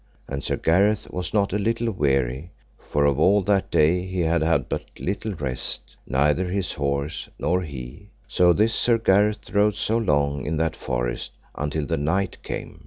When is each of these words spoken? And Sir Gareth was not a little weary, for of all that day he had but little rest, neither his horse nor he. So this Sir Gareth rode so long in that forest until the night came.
And 0.27 0.43
Sir 0.43 0.55
Gareth 0.57 1.11
was 1.11 1.31
not 1.31 1.53
a 1.53 1.59
little 1.59 1.91
weary, 1.91 2.49
for 2.89 3.05
of 3.05 3.19
all 3.19 3.43
that 3.43 3.69
day 3.69 4.03
he 4.07 4.21
had 4.21 4.67
but 4.67 4.85
little 4.97 5.35
rest, 5.35 5.95
neither 6.07 6.45
his 6.45 6.73
horse 6.73 7.29
nor 7.37 7.61
he. 7.61 8.09
So 8.27 8.51
this 8.51 8.73
Sir 8.73 8.97
Gareth 8.97 9.51
rode 9.51 9.75
so 9.75 9.99
long 9.99 10.43
in 10.43 10.57
that 10.57 10.75
forest 10.75 11.33
until 11.53 11.85
the 11.85 11.97
night 11.97 12.41
came. 12.41 12.79